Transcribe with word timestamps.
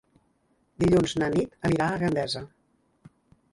Dilluns 0.83 1.13
na 1.25 1.29
Nit 1.35 1.53
anirà 1.71 1.91
a 1.91 2.01
Gandesa. 2.07 2.45